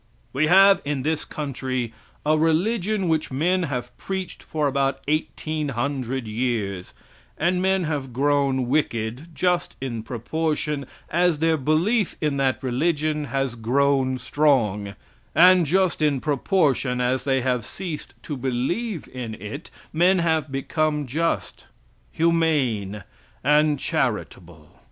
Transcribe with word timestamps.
We 0.33 0.47
have 0.47 0.81
in 0.83 1.03
this 1.03 1.23
country 1.23 1.93
a 2.25 2.35
religion 2.35 3.07
which 3.07 3.29
men 3.31 3.61
have 3.69 3.95
preached 3.99 4.41
for 4.41 4.65
about 4.65 4.99
eighteen 5.07 5.69
hundred 5.69 6.25
years, 6.27 6.95
and 7.37 7.61
men 7.61 7.83
have 7.83 8.11
grown 8.11 8.67
wicked 8.67 9.27
just 9.35 9.75
in 9.79 10.01
proportion 10.01 10.87
as 11.11 11.37
their 11.37 11.55
belief 11.55 12.15
in 12.19 12.37
that 12.37 12.63
religion 12.63 13.25
has 13.25 13.53
grown 13.53 14.17
strong; 14.17 14.95
and 15.35 15.67
just 15.67 16.01
in 16.01 16.19
proportion 16.19 16.99
as 16.99 17.23
they 17.23 17.41
have 17.41 17.63
ceased 17.63 18.15
to 18.23 18.35
believe 18.35 19.07
in 19.09 19.35
it, 19.35 19.69
men 19.93 20.17
have 20.17 20.51
become 20.51 21.05
just, 21.05 21.67
humane 22.11 23.03
and 23.43 23.79
charitable. 23.79 24.67